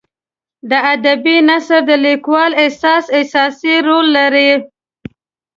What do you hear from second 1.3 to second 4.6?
نثر د لیکوال احساس اساسي رول لري.